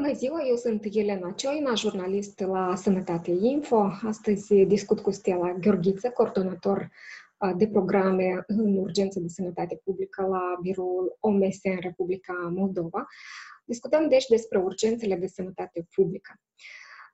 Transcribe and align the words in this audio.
Bună 0.00 0.12
ziua, 0.12 0.46
eu 0.48 0.56
sunt 0.56 0.84
Elena 0.90 1.30
Cioina, 1.30 1.74
jurnalist 1.74 2.40
la 2.40 2.74
Sănătate 2.76 3.30
Info. 3.30 3.90
Astăzi 4.06 4.54
discut 4.54 5.00
cu 5.00 5.10
Stella 5.10 5.52
Gheorghiță, 5.52 6.10
coordonator 6.10 6.90
de 7.56 7.68
programe 7.68 8.44
în 8.46 8.76
urgență 8.76 9.20
de 9.20 9.28
sănătate 9.28 9.80
publică 9.84 10.26
la 10.26 10.58
biroul 10.62 11.16
OMS 11.20 11.58
în 11.62 11.78
Republica 11.80 12.52
Moldova. 12.54 13.06
Discutăm 13.64 14.08
deci 14.08 14.26
despre 14.26 14.58
urgențele 14.58 15.16
de 15.16 15.26
sănătate 15.26 15.86
publică. 15.94 16.40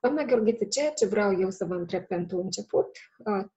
Doamna 0.01 0.23
Gheorghiță, 0.23 0.65
ceea 0.65 0.91
ce 0.91 1.05
vreau 1.05 1.39
eu 1.39 1.49
să 1.49 1.65
vă 1.65 1.73
întreb 1.73 2.03
pentru 2.03 2.41
început, 2.41 2.97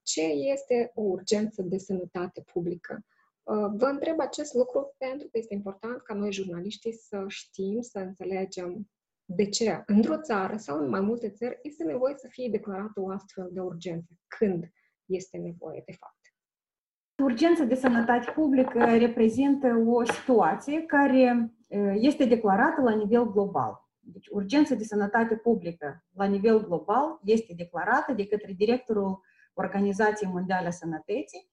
ce 0.03 0.23
este 0.23 0.91
o 0.95 1.03
urgență 1.03 1.63
de 1.63 1.79
sănătate 1.79 2.45
publică? 2.53 3.05
Vă 3.77 3.87
întreb 3.87 4.21
acest 4.21 4.55
lucru 4.55 4.95
pentru 4.99 5.29
că 5.31 5.39
este 5.39 5.55
important 5.55 6.03
ca 6.03 6.15
noi, 6.15 6.33
jurnaliștii, 6.33 6.93
să 6.93 7.25
știm, 7.29 7.81
să 7.81 7.99
înțelegem 7.99 8.89
de 9.31 9.49
ce 9.49 9.83
într-o 9.87 10.21
țară 10.21 10.57
sau 10.57 10.79
în 10.79 10.89
mai 10.89 11.00
multe 11.00 11.31
țări 11.31 11.59
este 11.63 11.85
nevoie 11.85 12.14
să 12.17 12.27
fie 12.31 12.49
declarată 12.49 13.00
o 13.00 13.11
astfel 13.11 13.49
de 13.53 13.61
urgență. 13.61 14.13
Când 14.39 14.73
este 15.05 15.39
nevoie, 15.39 15.82
de 15.86 15.93
fapt? 15.93 16.17
Urgența 17.23 17.64
de 17.64 17.75
sănătate 17.75 18.31
publică 18.31 18.96
reprezintă 18.96 19.85
o 19.86 20.05
situație 20.05 20.83
care 20.83 21.53
este 21.95 22.25
declarată 22.25 22.81
la 22.81 22.95
nivel 22.95 23.31
global. 23.31 23.89
Deci, 23.99 24.27
urgența 24.27 24.75
de 24.75 24.85
sănătate 24.85 25.36
publică 25.36 26.07
la 26.14 26.25
nivel 26.25 26.67
global 26.67 27.21
este 27.25 27.55
declarată 27.57 28.13
de 28.13 28.27
către 28.27 28.53
directorul 28.53 29.21
Organizației 29.55 30.31
Mondiale 30.31 30.67
a 30.67 30.71
Sănătății 30.71 31.50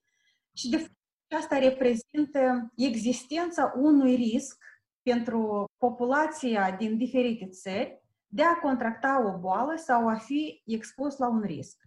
și, 0.53 0.69
de 0.69 0.77
fapt, 0.77 0.93
asta 1.37 1.57
reprezintă 1.57 2.71
existența 2.75 3.73
unui 3.77 4.15
risc 4.15 4.63
pentru 5.01 5.65
populația 5.87 6.75
din 6.79 6.97
diferite 6.97 7.45
țări 7.45 8.01
de 8.27 8.43
a 8.43 8.59
contracta 8.59 9.33
o 9.35 9.39
boală 9.39 9.73
sau 9.75 10.07
a 10.07 10.15
fi 10.15 10.61
expus 10.65 11.17
la 11.17 11.29
un 11.29 11.41
risc. 11.41 11.77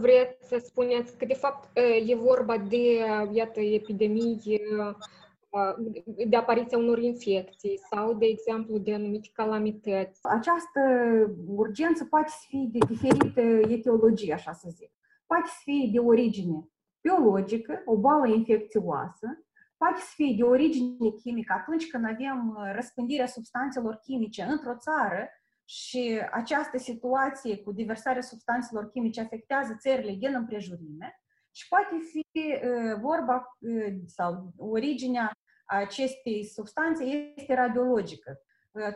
Vreți 0.00 0.48
să 0.48 0.62
spuneți 0.64 1.18
că, 1.18 1.24
de 1.24 1.34
fapt, 1.34 1.78
e 2.06 2.14
vorba 2.14 2.58
de, 2.58 3.04
iată, 3.32 3.60
epidemii, 3.60 4.60
de 6.28 6.36
apariția 6.36 6.78
unor 6.78 6.98
infecții 6.98 7.80
sau, 7.90 8.14
de 8.14 8.26
exemplu, 8.26 8.78
de 8.78 8.94
anumite 8.94 9.28
calamități? 9.32 10.20
Această 10.22 10.80
urgență 11.46 12.04
poate 12.04 12.32
fi 12.48 12.68
de 12.72 12.78
diferite 12.86 13.60
etiologii, 13.68 14.32
așa 14.32 14.52
să 14.52 14.68
zic. 14.70 14.90
Poate 15.26 15.50
fi 15.62 15.90
de 15.92 15.98
origine 15.98 16.68
biologică, 17.00 17.82
o 17.84 17.96
boală 17.96 18.34
infecțioasă, 18.34 19.44
poate 19.82 20.00
să 20.00 20.12
fie 20.14 20.34
de 20.36 20.42
origine 20.42 21.10
chimică 21.22 21.52
atunci 21.58 21.86
când 21.90 22.04
avem 22.04 22.48
uh, 22.48 22.70
răspândirea 22.74 23.26
substanțelor 23.26 23.94
chimice 23.96 24.42
într-o 24.42 24.76
țară 24.76 25.28
și 25.64 26.20
această 26.32 26.78
situație 26.78 27.56
cu 27.56 27.72
diversarea 27.72 28.22
substanțelor 28.22 28.90
chimice 28.90 29.20
afectează 29.20 29.76
țările 29.80 30.12
din 30.12 30.34
împrejurime 30.34 31.20
și 31.50 31.68
poate 31.68 31.94
fi 32.10 32.24
uh, 32.36 33.00
vorba 33.00 33.56
uh, 33.58 33.94
sau 34.06 34.52
originea 34.56 35.32
acestei 35.66 36.44
substanțe 36.44 37.04
este 37.04 37.54
radiologică. 37.54 38.40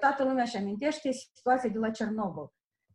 Toată 0.00 0.24
lumea 0.24 0.42
își 0.42 0.56
amintește 0.56 1.10
situația 1.10 1.70
de 1.70 1.78
la 1.78 1.90
Cernobâl. 1.90 2.52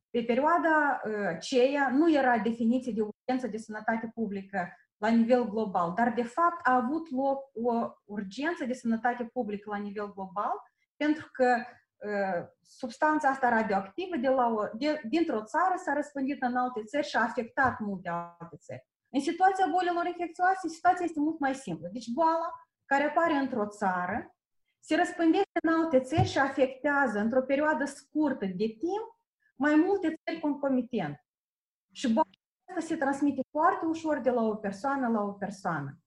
Pe 0.10 0.24
perioada 0.24 1.02
aceea 1.28 1.90
nu 1.90 2.14
era 2.14 2.38
definiție 2.38 2.92
de 2.92 3.02
urgență 3.02 3.48
de 3.48 3.58
sănătate 3.58 4.12
publică 4.14 4.68
la 5.02 5.10
nivel 5.10 5.50
global, 5.50 5.94
dar 5.96 6.14
de 6.14 6.24
fapt 6.24 6.68
a 6.68 6.76
avut 6.76 7.12
loc 7.12 7.50
o 7.54 7.92
urgență 8.06 8.66
de 8.66 8.74
sănătate 8.74 9.24
publică 9.34 9.70
la 9.70 9.78
nivel 9.78 10.14
global, 10.14 10.56
pentru 10.96 11.30
că 11.32 11.56
uh, 11.56 12.48
substanța 12.62 13.30
asta 13.30 13.50
radioactivă 13.50 14.16
de 14.16 14.28
la 14.28 14.48
o, 14.48 14.78
de, 14.78 15.02
dintr-o 15.10 15.44
țară 15.44 15.74
s-a 15.76 15.94
răspândit 15.94 16.42
în 16.42 16.56
alte 16.56 16.84
țări 16.84 17.08
și 17.08 17.16
a 17.16 17.22
afectat 17.22 17.80
multe 17.80 18.10
alte 18.10 18.58
țări. 18.58 18.88
În 19.10 19.20
situația 19.20 19.66
bolilor 19.72 20.06
infecțioase, 20.06 20.68
situația 20.68 21.06
este 21.06 21.20
mult 21.20 21.40
mai 21.40 21.56
simplă. 21.56 21.88
Deci 21.92 22.08
boala 22.08 22.50
care 22.86 23.04
apare 23.04 23.34
într-o 23.34 23.68
țară 23.68 24.36
se 24.80 24.96
răspândește 24.96 25.60
în 25.64 25.74
alte 25.74 26.00
țări 26.00 26.28
și 26.28 26.40
afectează 26.40 27.20
într-o 27.20 27.42
perioadă 27.42 27.86
scurtă 27.86 28.46
de 28.46 28.68
timp 28.86 29.08
mai 29.56 29.76
multe 29.76 30.20
țări 30.24 30.40
concomitent. 30.40 31.26
Și 31.92 32.14
boala 32.14 32.30
asta 32.30 32.41
se 32.80 32.96
transmite 32.96 33.42
foarte 33.52 33.86
ușor 33.86 34.20
de 34.20 34.30
la 34.30 34.42
o 34.42 34.56
persoană 34.56 35.08
la 35.08 35.22
o 35.22 35.32
persoană. 35.32 36.00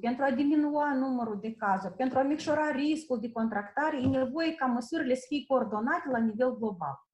Pentru 0.00 0.24
a 0.24 0.30
diminua 0.30 0.94
numărul 0.94 1.38
de 1.40 1.54
cazuri, 1.54 1.94
pentru 1.94 2.18
a 2.18 2.22
micșora 2.22 2.70
riscul 2.70 3.20
de 3.20 3.32
contractare, 3.32 3.96
e 3.96 4.06
nevoie 4.06 4.54
ca 4.54 4.66
măsurile 4.66 5.14
să 5.14 5.24
fie 5.28 5.44
coordonate 5.46 6.08
la 6.10 6.18
nivel 6.18 6.56
global. 6.56 7.06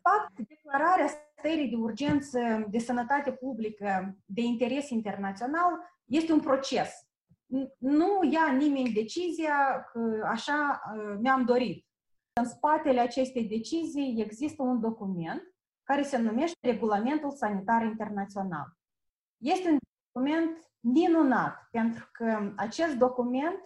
Fapt, 0.00 0.48
declararea 0.48 1.08
stării 1.38 1.68
de 1.68 1.76
urgență 1.76 2.66
de 2.70 2.78
sănătate 2.78 3.32
publică 3.32 4.16
de 4.24 4.40
interes 4.40 4.90
internațional 4.90 5.72
este 6.04 6.32
un 6.32 6.40
proces. 6.40 6.90
Nu 7.78 8.20
ia 8.30 8.52
nimeni 8.58 8.92
decizia 8.92 9.84
că 9.92 10.26
așa 10.26 10.80
uh, 10.96 11.16
mi-am 11.20 11.44
dorit. 11.44 11.86
În 12.40 12.44
spatele 12.44 13.00
acestei 13.00 13.44
decizii 13.44 14.22
există 14.22 14.62
un 14.62 14.80
document 14.80 15.53
care 15.84 16.02
se 16.02 16.16
numește 16.16 16.70
Regulamentul 16.70 17.30
Sanitar 17.30 17.82
Internațional. 17.82 18.76
Este 19.36 19.70
un 19.70 19.78
document 20.12 20.70
minunat, 20.80 21.68
pentru 21.70 22.08
că 22.12 22.52
acest 22.56 22.96
document, 22.96 23.58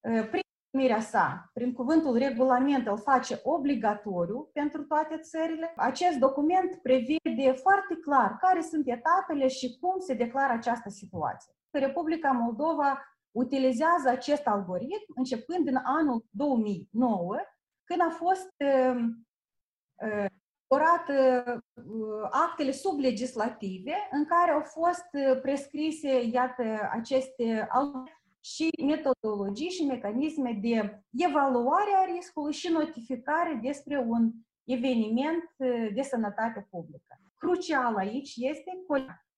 prin 0.00 0.40
numirea 0.70 1.00
sa, 1.00 1.50
prin 1.52 1.72
cuvântul 1.72 2.16
regulament, 2.16 2.86
îl 2.86 2.98
face 2.98 3.40
obligatoriu 3.42 4.50
pentru 4.52 4.84
toate 4.84 5.18
țările. 5.18 5.72
Acest 5.76 6.18
document 6.18 6.74
prevede 6.82 7.52
foarte 7.52 7.96
clar 7.96 8.36
care 8.36 8.60
sunt 8.60 8.88
etapele 8.88 9.48
și 9.48 9.78
cum 9.80 9.98
se 9.98 10.14
declară 10.14 10.52
această 10.52 10.88
situație. 10.88 11.54
Republica 11.70 12.30
Moldova 12.30 13.02
utilizează 13.30 14.08
acest 14.08 14.46
algoritm 14.46 15.12
începând 15.14 15.64
din 15.64 15.80
anul 15.84 16.24
2009, 16.30 17.36
când 17.84 18.00
a 18.00 18.10
fost 18.10 18.54
elaborat 20.68 21.08
uh, 21.08 21.60
actele 22.30 22.70
sublegislative 22.70 23.94
în 24.10 24.24
care 24.24 24.50
au 24.50 24.60
fost 24.60 25.06
uh, 25.12 25.40
prescrise, 25.40 26.22
iată, 26.32 26.88
aceste 26.92 27.68
și 28.40 28.70
metodologii 28.86 29.68
și 29.68 29.84
mecanisme 29.84 30.58
de 30.62 31.02
evaluare 31.10 31.90
a 31.96 32.12
riscului 32.14 32.52
și 32.52 32.68
notificare 32.68 33.58
despre 33.62 33.98
un 34.08 34.30
eveniment 34.64 35.44
uh, 35.56 35.88
de 35.94 36.02
sănătate 36.02 36.66
publică. 36.70 37.20
Crucial 37.38 37.96
aici 37.96 38.34
este 38.36 38.70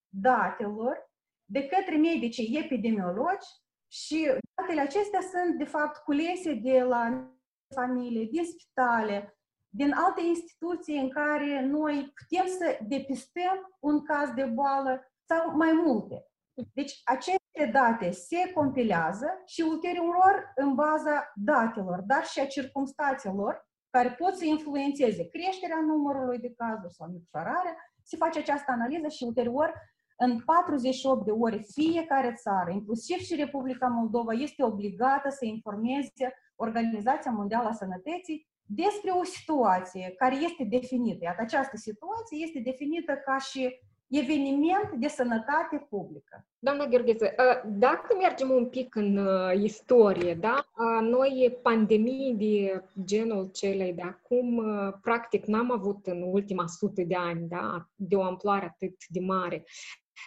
datelor 0.08 1.10
de 1.44 1.66
către 1.66 1.96
medici 1.96 2.38
epidemiologi 2.38 3.46
și 3.90 4.30
datele 4.54 4.80
acestea 4.80 5.20
sunt, 5.20 5.58
de 5.58 5.64
fapt, 5.64 5.96
culese 5.96 6.54
de 6.54 6.82
la 6.82 7.32
familie, 7.74 8.28
din 8.30 8.44
spitale, 8.44 9.37
din 9.68 9.92
alte 9.92 10.20
instituții 10.26 10.98
în 10.98 11.08
care 11.08 11.66
noi 11.66 12.12
putem 12.14 12.46
să 12.46 12.78
depistăm 12.88 13.76
un 13.80 14.04
caz 14.04 14.30
de 14.34 14.44
boală 14.44 15.12
sau 15.24 15.56
mai 15.56 15.72
multe. 15.72 16.26
Deci 16.72 17.00
aceste 17.04 17.70
date 17.72 18.10
se 18.10 18.52
compilează 18.54 19.26
și 19.46 19.60
ulterior, 19.60 20.52
în 20.54 20.74
baza 20.74 21.32
datelor, 21.34 22.00
dar 22.06 22.24
și 22.24 22.40
a 22.40 22.46
circumstanțelor 22.46 23.68
care 23.90 24.10
pot 24.10 24.36
să 24.36 24.44
influențeze 24.44 25.28
creșterea 25.28 25.80
numărului 25.86 26.38
de 26.38 26.54
cazuri 26.56 26.94
sau 26.94 27.08
micșorarea, 27.08 27.76
se 28.02 28.16
face 28.16 28.38
această 28.38 28.70
analiză 28.70 29.08
și 29.08 29.24
ulterior, 29.24 29.72
în 30.16 30.40
48 30.44 31.24
de 31.24 31.30
ore, 31.30 31.58
fiecare 31.72 32.32
țară, 32.32 32.70
inclusiv 32.70 33.16
și 33.16 33.34
Republica 33.34 33.86
Moldova, 33.86 34.32
este 34.32 34.64
obligată 34.64 35.28
să 35.30 35.44
informeze 35.44 36.34
Organizația 36.56 37.30
Mondială 37.30 37.68
a 37.68 37.72
Sănătății 37.72 38.47
despre 38.68 39.10
o 39.10 39.24
situație 39.24 40.14
care 40.16 40.34
este 40.34 40.64
definită. 40.64 41.18
Iată, 41.24 41.42
această 41.42 41.76
situație 41.76 42.38
este 42.38 42.58
definită 42.58 43.12
ca 43.24 43.38
și 43.38 43.80
eveniment 44.10 44.92
de 44.96 45.08
sănătate 45.08 45.86
publică. 45.88 46.46
Doamna 46.58 46.86
Gheorgheze, 46.86 47.34
dacă 47.66 48.16
mergem 48.20 48.50
un 48.50 48.66
pic 48.66 48.94
în 48.94 49.28
istorie, 49.62 50.34
da? 50.34 50.68
Noi 51.00 51.58
pandemii 51.62 52.34
de 52.34 52.84
genul 53.04 53.50
celei 53.52 53.92
de 53.92 54.02
acum, 54.02 54.64
practic 55.02 55.44
n-am 55.44 55.70
avut 55.70 56.06
în 56.06 56.22
ultima 56.22 56.66
sută 56.66 57.02
de 57.02 57.14
ani, 57.14 57.48
da? 57.48 57.88
De 57.94 58.16
o 58.16 58.22
amploare 58.22 58.64
atât 58.64 58.94
de 59.08 59.20
mare. 59.20 59.64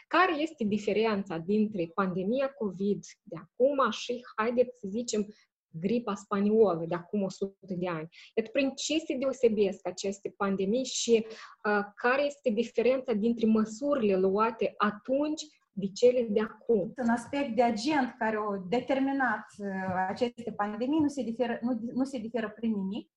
Care 0.08 0.42
este 0.42 0.64
diferența 0.64 1.38
dintre 1.38 1.92
pandemia 1.94 2.50
COVID 2.50 3.04
de 3.24 3.36
acum 3.36 3.92
și, 3.92 4.26
haideți 4.36 4.80
să 4.80 4.88
zicem, 4.90 5.28
gripa 5.72 6.16
spaniolă 6.16 6.86
de 6.88 6.96
acum 6.96 7.22
100 7.22 7.56
de 7.62 7.88
ani. 7.88 8.10
Iată, 8.36 8.50
prin 8.52 8.70
ce 8.70 8.98
se 9.00 9.18
deosebesc 9.18 9.88
aceste 9.88 10.34
pandemii 10.38 10.86
și 10.86 11.26
uh, 11.28 11.86
care 11.96 12.26
este 12.26 12.50
diferența 12.50 13.14
dintre 13.14 13.46
măsurile 13.46 14.18
luate 14.18 14.74
atunci 14.78 15.42
de 15.72 15.88
cele 15.88 16.28
de 16.30 16.42
acum? 16.42 16.94
Un 16.98 17.10
aspect 17.10 17.56
de 17.56 17.64
agent 17.64 18.16
care 18.18 18.36
a 18.36 18.64
determinat 18.68 19.46
uh, 19.58 20.06
aceste 20.08 20.52
pandemii 20.52 21.00
nu 21.00 21.08
se 21.08 21.24
diferă, 21.24 21.60
nu, 21.62 21.80
nu 21.94 22.04
se 22.04 22.18
diferă 22.18 22.50
prin 22.50 22.72
nimic. 22.72 23.12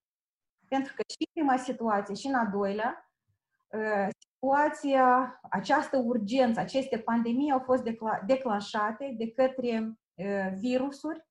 Pentru 0.68 0.92
că 0.96 1.02
și 1.08 1.28
în 1.34 1.42
prima 1.42 1.56
situație 1.56 2.14
și 2.14 2.26
în 2.26 2.34
a 2.34 2.50
doilea, 2.52 3.08
situația, 4.18 5.40
această 5.50 5.96
urgență, 5.96 6.60
aceste 6.60 6.98
pandemii 6.98 7.50
au 7.50 7.58
fost 7.58 7.82
declanșate 8.26 9.14
de 9.18 9.30
către 9.30 9.98
virusuri 10.58 11.24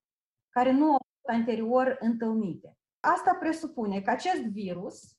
care 0.49 0.71
nu 0.71 0.85
au 0.85 0.91
fost 0.91 1.12
anterior 1.25 1.97
întâlnite. 1.99 2.77
Asta 2.99 3.37
presupune 3.39 4.01
că 4.01 4.09
acest 4.09 4.41
virus 4.41 5.17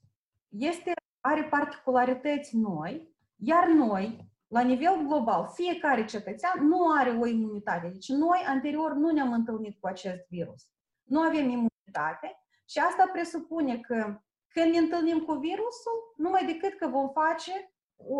este, 0.48 0.92
are 1.20 1.44
particularități 1.44 2.56
noi, 2.56 3.14
iar 3.36 3.66
noi, 3.66 4.32
la 4.46 4.60
nivel 4.60 5.06
global, 5.06 5.50
fiecare 5.54 6.04
cetățean 6.04 6.66
nu 6.66 6.90
are 6.98 7.10
o 7.10 7.26
imunitate. 7.26 7.88
Deci 7.88 8.08
noi 8.08 8.44
anterior 8.46 8.92
nu 8.92 9.10
ne-am 9.10 9.32
întâlnit 9.32 9.80
cu 9.80 9.86
acest 9.86 10.28
virus. 10.28 10.68
Nu 11.02 11.20
avem 11.20 11.48
imunitate 11.48 12.38
și 12.64 12.78
asta 12.78 13.08
presupune 13.12 13.78
că 13.78 14.20
când 14.48 14.72
ne 14.72 14.78
întâlnim 14.78 15.18
cu 15.18 15.32
virusul, 15.32 16.12
numai 16.16 16.46
decât 16.46 16.78
că 16.78 16.88
vom 16.88 17.08
face 17.12 17.74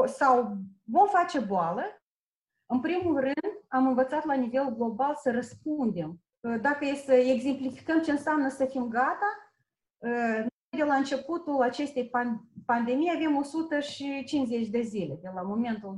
sau 0.07 0.57
vom 0.85 1.09
face 1.09 1.39
boală, 1.39 1.83
în 2.67 2.81
primul 2.81 3.21
rând 3.21 3.65
am 3.69 3.87
învățat 3.87 4.25
la 4.25 4.35
nivel 4.35 4.75
global 4.75 5.15
să 5.17 5.31
răspundem. 5.31 6.24
Dacă 6.61 6.85
e 6.85 6.95
să 6.95 7.15
exemplificăm 7.15 8.03
ce 8.03 8.11
înseamnă 8.11 8.49
să 8.49 8.65
fim 8.65 8.89
gata, 8.89 9.55
de 10.77 10.85
la 10.85 10.95
începutul 10.95 11.63
acestei 11.63 12.11
pandemii 12.67 13.13
avem 13.15 13.37
150 13.37 14.69
de 14.69 14.81
zile, 14.81 15.19
de 15.23 15.31
la 15.35 15.43
momentul 15.43 15.97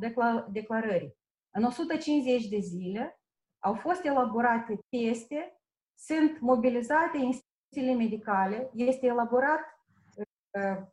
declarării. 0.50 1.16
În 1.50 1.64
150 1.64 2.48
de 2.48 2.58
zile 2.58 3.20
au 3.58 3.74
fost 3.74 4.04
elaborate 4.04 4.78
teste, 4.88 5.60
sunt 5.98 6.40
mobilizate 6.40 7.18
instituțiile 7.18 7.94
medicale, 7.94 8.70
este 8.74 9.06
elaborat 9.06 9.60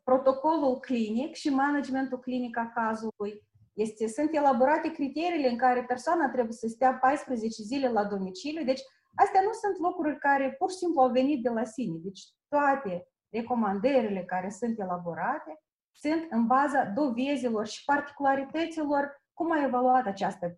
protocolul 0.03 0.79
clinic 0.79 1.33
și 1.33 1.49
managementul 1.49 2.19
clinic 2.19 2.57
a 2.57 2.71
cazului. 2.75 3.41
Este, 3.73 4.07
sunt 4.07 4.35
elaborate 4.35 4.91
criteriile 4.91 5.49
în 5.49 5.57
care 5.57 5.83
persoana 5.83 6.29
trebuie 6.29 6.53
să 6.53 6.67
stea 6.67 6.93
14 6.93 7.61
zile 7.63 7.89
la 7.89 8.03
domiciliu. 8.03 8.63
Deci, 8.63 8.81
astea 9.15 9.41
nu 9.41 9.51
sunt 9.51 9.77
lucruri 9.77 10.19
care 10.19 10.55
pur 10.57 10.69
și 10.69 10.77
simplu 10.77 11.01
au 11.01 11.11
venit 11.11 11.43
de 11.43 11.49
la 11.49 11.63
sine. 11.63 11.97
Deci, 12.03 12.21
toate 12.47 13.07
recomandările 13.29 14.23
care 14.23 14.49
sunt 14.49 14.79
elaborate 14.79 15.63
sunt 15.95 16.27
în 16.29 16.47
baza 16.47 16.85
dovezilor 16.85 17.67
și 17.67 17.83
particularităților 17.83 19.21
cum 19.33 19.51
a 19.51 19.63
evaluat 19.63 20.05
această 20.05 20.55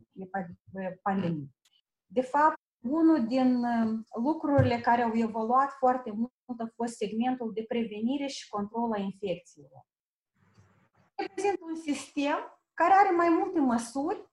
pandemie. 1.01 1.47
De 2.05 2.21
fapt, 2.21 2.59
unul 2.79 3.27
din 3.27 3.65
lucrurile 4.23 4.79
care 4.79 5.01
au 5.01 5.11
evoluat 5.13 5.71
foarte 5.71 6.11
mult 6.11 6.59
a 6.59 6.71
fost 6.75 6.95
segmentul 6.95 7.51
de 7.53 7.63
prevenire 7.67 8.27
și 8.27 8.49
control 8.49 8.91
a 8.93 8.97
infecțiilor. 8.97 9.85
Reprezintă 11.15 11.59
un 11.61 11.75
sistem 11.75 12.37
care 12.73 12.93
are 12.93 13.15
mai 13.15 13.29
multe 13.29 13.59
măsuri, 13.59 14.29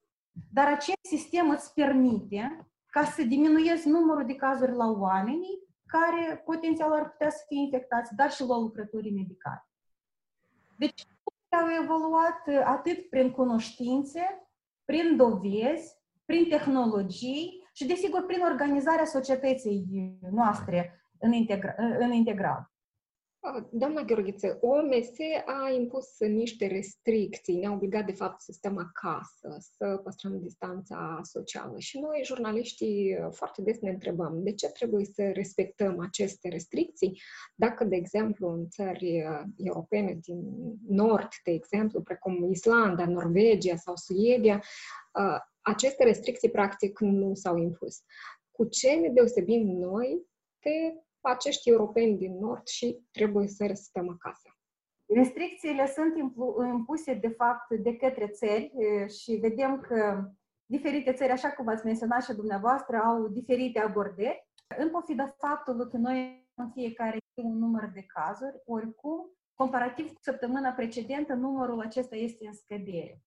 dar 0.52 0.66
acest 0.66 1.04
sistem 1.08 1.50
îți 1.50 1.74
permite 1.74 2.66
ca 2.92 3.04
să 3.04 3.22
diminuezi 3.22 3.88
numărul 3.88 4.26
de 4.26 4.34
cazuri 4.34 4.72
la 4.72 4.90
oamenii 4.90 5.62
care 5.86 6.42
potențial 6.44 6.92
ar 6.92 7.10
putea 7.10 7.30
să 7.30 7.44
fie 7.48 7.60
infectați, 7.60 8.14
dar 8.14 8.30
și 8.30 8.42
la 8.42 8.58
lucrătorii 8.58 9.12
medicali. 9.12 9.64
Deci, 10.78 11.06
au 11.48 11.68
evoluat 11.82 12.64
atât 12.64 13.08
prin 13.08 13.30
cunoștințe, 13.30 14.48
prin 14.84 15.16
dovezi, 15.16 15.96
prin 16.24 16.48
tehnologii 16.48 17.68
și, 17.72 17.86
desigur, 17.86 18.26
prin 18.26 18.40
organizarea 18.40 19.04
societății 19.04 20.18
noastre 20.30 21.06
în, 21.18 21.32
integra- 21.32 21.76
în 21.98 22.12
integral. 22.12 22.71
Doamna 23.70 24.02
Gheorghiță, 24.02 24.58
OMS 24.60 25.08
a 25.46 25.70
impus 25.70 26.18
niște 26.18 26.66
restricții, 26.66 27.56
ne-a 27.56 27.72
obligat 27.72 28.06
de 28.06 28.12
fapt 28.12 28.40
să 28.40 28.52
stăm 28.52 28.78
acasă, 28.78 29.56
să 29.58 30.00
păstrăm 30.04 30.40
distanța 30.40 31.20
socială 31.22 31.78
și 31.78 31.98
noi, 31.98 32.20
jurnaliștii, 32.24 33.16
foarte 33.30 33.62
des 33.62 33.78
ne 33.80 33.90
întrebăm 33.90 34.42
de 34.42 34.52
ce 34.52 34.68
trebuie 34.68 35.04
să 35.04 35.30
respectăm 35.30 36.00
aceste 36.00 36.48
restricții 36.48 37.20
dacă, 37.54 37.84
de 37.84 37.96
exemplu, 37.96 38.48
în 38.48 38.68
țări 38.68 39.24
europene 39.56 40.18
din 40.22 40.42
nord, 40.88 41.28
de 41.44 41.50
exemplu, 41.50 42.02
precum 42.02 42.50
Islanda, 42.50 43.06
Norvegia 43.06 43.76
sau 43.76 43.96
Suedia, 43.96 44.62
aceste 45.60 46.04
restricții 46.04 46.50
practic 46.50 46.98
nu 46.98 47.34
s-au 47.34 47.56
impus. 47.56 48.02
Cu 48.50 48.64
ce 48.64 48.90
ne 48.90 49.08
deosebim 49.08 49.66
noi 49.66 50.26
de 50.60 51.02
acești 51.22 51.70
europeni 51.70 52.16
din 52.16 52.38
nord 52.38 52.66
și 52.66 53.00
trebuie 53.10 53.48
să 53.48 53.70
stăm 53.72 54.08
acasă. 54.08 54.56
Restricțiile 55.06 55.86
sunt 55.86 56.16
impuse, 56.72 57.14
de 57.14 57.28
fapt, 57.28 57.74
de 57.74 57.96
către 57.96 58.28
țări 58.28 58.72
și 59.22 59.32
vedem 59.32 59.80
că 59.80 60.30
diferite 60.66 61.12
țări, 61.12 61.30
așa 61.30 61.50
cum 61.50 61.64
v-ați 61.64 61.84
menționat 61.84 62.22
și 62.22 62.32
dumneavoastră, 62.32 62.96
au 62.96 63.28
diferite 63.28 63.78
abordări. 63.78 64.48
În 64.78 64.90
pofida 64.90 65.36
faptului 65.38 65.90
că 65.90 65.96
noi 65.96 66.48
în 66.54 66.70
fiecare 66.70 67.18
zi 67.34 67.44
un 67.44 67.58
număr 67.58 67.90
de 67.94 68.02
cazuri, 68.02 68.62
oricum, 68.64 69.30
comparativ 69.54 70.06
cu 70.12 70.18
săptămâna 70.20 70.70
precedentă, 70.70 71.34
numărul 71.34 71.80
acesta 71.80 72.16
este 72.16 72.46
în 72.46 72.52
scădere. 72.52 73.22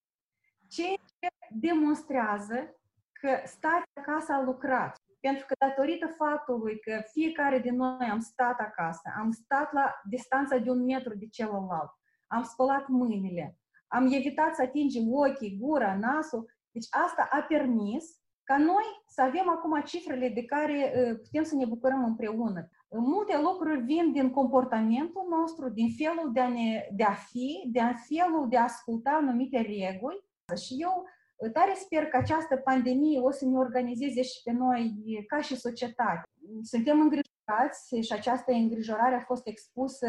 Ceea 0.68 0.94
ce 1.20 1.28
demonstrează 1.50 2.76
că 3.12 3.28
stați 3.44 3.90
acasă 3.94 4.32
a 4.32 4.42
lucrat 4.42 4.95
pentru 5.20 5.46
că 5.46 5.54
datorită 5.58 6.06
faptului 6.16 6.80
că 6.80 7.02
fiecare 7.12 7.58
din 7.58 7.76
noi 7.76 8.08
am 8.10 8.20
stat 8.20 8.58
acasă, 8.58 9.12
am 9.18 9.30
stat 9.30 9.72
la 9.72 9.94
distanța 10.08 10.56
de 10.56 10.70
un 10.70 10.84
metru 10.84 11.16
de 11.16 11.26
celălalt, 11.26 11.90
am 12.26 12.42
spălat 12.42 12.88
mâinile, 12.88 13.58
am 13.88 14.12
evitat 14.12 14.54
să 14.54 14.62
atingem 14.62 15.12
ochii, 15.12 15.58
gura, 15.60 15.96
nasul, 15.96 16.50
deci 16.70 16.86
asta 16.90 17.28
a 17.30 17.40
permis 17.42 18.04
ca 18.42 18.56
noi 18.56 18.84
să 19.06 19.22
avem 19.22 19.48
acum 19.48 19.82
cifrele 19.84 20.28
de 20.28 20.44
care 20.44 20.92
putem 21.22 21.42
să 21.42 21.54
ne 21.54 21.64
bucurăm 21.64 22.04
împreună. 22.04 22.70
Multe 22.88 23.38
lucruri 23.40 23.80
vin 23.80 24.12
din 24.12 24.30
comportamentul 24.30 25.26
nostru, 25.30 25.68
din 25.68 25.88
felul 25.98 26.32
de 26.32 26.40
a, 26.40 26.48
ne, 26.48 26.88
de 26.92 27.02
a 27.02 27.12
fi, 27.12 27.68
din 27.72 27.94
felul 28.08 28.48
de 28.48 28.56
a 28.56 28.62
asculta 28.62 29.10
anumite 29.10 29.56
reguli. 29.56 30.24
Și 30.64 30.76
eu 30.78 31.04
Tare 31.52 31.74
sper 31.74 32.06
că 32.06 32.16
această 32.16 32.56
pandemie 32.56 33.20
o 33.20 33.30
să 33.30 33.44
ne 33.44 33.58
organizeze 33.58 34.22
și 34.22 34.42
pe 34.44 34.52
noi 34.52 34.94
ca 35.26 35.40
și 35.40 35.56
societate. 35.56 36.22
Suntem 36.62 37.00
îngrijorați 37.00 38.06
și 38.06 38.12
această 38.12 38.52
îngrijorare 38.52 39.14
a 39.14 39.20
fost 39.20 39.46
expusă 39.46 40.06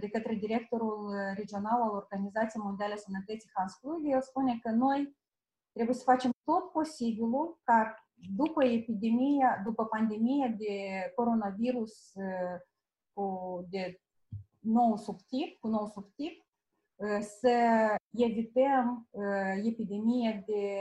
de 0.00 0.08
către 0.08 0.34
directorul 0.34 1.10
regional 1.34 1.82
al 1.82 1.90
Organizației 1.94 2.62
Mondiale 2.64 2.96
Sănătății 2.96 3.50
Hans 3.54 3.72
Kluge. 3.74 4.08
El 4.08 4.22
spune 4.22 4.58
că 4.62 4.70
noi 4.70 5.16
trebuie 5.72 5.96
să 5.96 6.02
facem 6.02 6.30
tot 6.44 6.70
posibilul 6.70 7.60
ca 7.62 8.06
după 8.36 8.64
epidemia, 8.64 9.60
după 9.64 9.84
pandemia 9.84 10.48
de 10.48 10.74
coronavirus 11.14 12.12
cu 13.12 13.26
de 13.70 14.00
nou 14.58 14.96
subtip, 14.96 15.60
cu 15.60 15.68
nou 15.68 15.86
subtip, 15.86 16.46
să 17.20 17.50
evităm 18.10 19.08
epidemie 19.64 20.44
de 20.46 20.76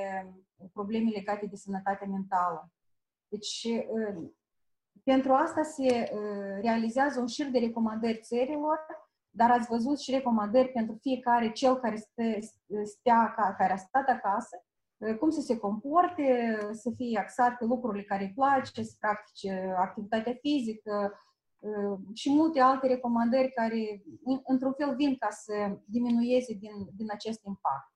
probleme 0.73 1.09
legate 1.09 1.45
de 1.45 1.55
sănătatea 1.55 2.07
mentală. 2.07 2.71
Deci, 3.27 3.67
pentru 5.03 5.33
asta 5.33 5.63
se 5.63 6.11
realizează 6.61 7.19
un 7.19 7.27
șir 7.27 7.47
de 7.47 7.59
recomandări 7.59 8.19
țărilor, 8.21 8.79
dar 9.29 9.51
ați 9.51 9.67
văzut 9.67 9.99
și 9.99 10.11
recomandări 10.11 10.71
pentru 10.71 10.97
fiecare 11.01 11.51
cel 11.51 11.75
care 11.75 11.95
stă, 11.95 12.23
stea, 12.83 13.33
care 13.57 13.73
a 13.73 13.77
stat 13.77 14.07
acasă, 14.07 14.63
cum 15.19 15.29
să 15.29 15.41
se 15.41 15.57
comporte, 15.57 16.57
să 16.71 16.91
fie 16.95 17.19
axat 17.19 17.57
pe 17.57 17.65
lucrurile 17.65 18.03
care 18.03 18.23
îi 18.23 18.33
place, 18.35 18.83
să 18.83 18.95
practice 18.99 19.73
activitatea 19.77 20.33
fizică, 20.41 21.13
și 22.13 22.31
multe 22.31 22.59
alte 22.59 22.87
recomandări 22.87 23.51
care, 23.51 24.03
într-un 24.45 24.73
fel, 24.73 24.95
vin 24.95 25.15
ca 25.19 25.27
să 25.29 25.53
diminueze 25.85 26.53
din, 26.53 26.71
din 26.95 27.07
acest 27.11 27.39
impact. 27.45 27.91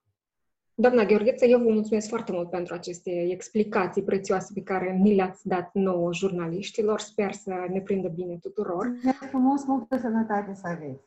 Doamna 0.74 1.04
Gheorgheță, 1.04 1.44
eu 1.44 1.58
vă 1.58 1.70
mulțumesc 1.70 2.08
foarte 2.08 2.32
mult 2.32 2.50
pentru 2.50 2.74
aceste 2.74 3.10
explicații 3.30 4.02
prețioase 4.02 4.52
pe 4.54 4.62
care 4.62 4.92
ni 4.92 5.14
le-ați 5.14 5.48
dat 5.48 5.70
nouă 5.72 6.12
jurnaliștilor. 6.12 7.00
Sper 7.00 7.32
să 7.32 7.66
ne 7.68 7.80
prindă 7.80 8.08
bine 8.08 8.38
tuturor. 8.38 8.86
Mulțumesc 8.86 9.18
frumos, 9.18 9.64
multă 9.64 9.98
sănătate 9.98 10.54
să 10.54 10.66
aveți! 10.66 11.04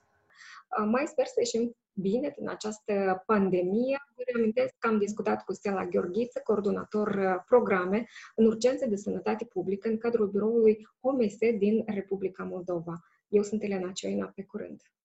Mai 0.91 1.03
sper 1.05 1.25
să 1.25 1.33
ieșim 1.37 1.75
bine 2.01 2.33
din 2.37 2.49
această 2.49 3.23
pandemie. 3.25 3.97
Vă 4.15 4.21
reamintesc 4.33 4.73
că 4.77 4.87
am 4.87 4.97
discutat 4.97 5.43
cu 5.43 5.53
Stella 5.53 5.85
Gheorghiță, 5.85 6.41
coordonator 6.43 7.07
uh, 7.07 7.43
programe 7.47 8.05
în 8.35 8.45
urgențe 8.45 8.87
de 8.87 8.95
sănătate 8.95 9.45
publică 9.45 9.89
în 9.89 9.97
cadrul 9.97 10.27
biroului 10.27 10.87
OMS 10.99 11.37
din 11.57 11.83
Republica 11.85 12.43
Moldova. 12.43 12.99
Eu 13.27 13.43
sunt 13.43 13.63
Elena 13.63 13.91
Cioina, 13.91 14.31
pe 14.35 14.43
curând! 14.43 14.81